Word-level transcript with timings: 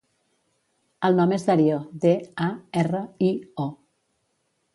El 1.09 1.19
nom 1.19 1.35
és 1.37 1.45
Dario: 1.49 1.77
de, 2.07 2.15
a, 2.47 2.49
erra, 2.85 3.03
i, 3.29 3.37
o. 3.67 3.69